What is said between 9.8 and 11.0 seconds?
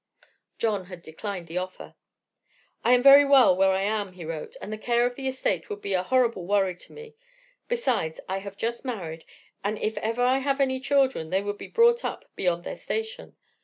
I ever have any